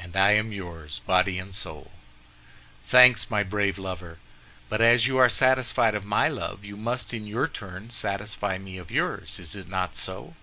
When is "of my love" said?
5.94-6.64